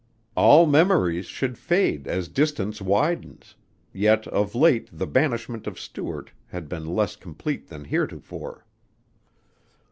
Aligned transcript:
All 0.35 0.65
memories 0.65 1.27
should 1.27 1.59
fade 1.59 2.07
as 2.07 2.27
distance 2.27 2.81
widens, 2.81 3.53
yet 3.93 4.25
of 4.29 4.55
late 4.55 4.89
the 4.91 5.05
banishment 5.05 5.67
of 5.67 5.79
Stuart 5.79 6.31
had 6.47 6.67
been 6.67 6.87
less 6.87 7.15
complete 7.15 7.67
than 7.67 7.83
heretofore. 7.85 8.65